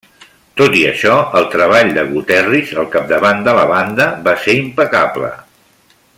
Tot 0.59 0.77
i 0.77 0.79
això, 0.91 1.17
el 1.39 1.45
treball 1.55 1.91
de 1.97 2.05
Goterris 2.13 2.73
al 2.85 2.89
capdavant 2.97 3.45
de 3.49 3.55
la 3.59 3.67
banda 3.75 4.09
va 4.29 4.35
ser 4.47 4.57
impecable. 4.63 5.31